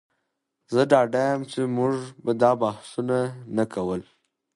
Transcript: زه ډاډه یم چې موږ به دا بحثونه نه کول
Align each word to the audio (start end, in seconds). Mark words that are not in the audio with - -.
زه 0.73 0.81
ډاډه 0.91 1.21
یم 1.29 1.41
چې 1.51 1.59
موږ 1.77 1.93
به 2.23 2.31
دا 2.41 2.51
بحثونه 2.61 3.17
نه 3.55 3.63
کول 3.73 4.01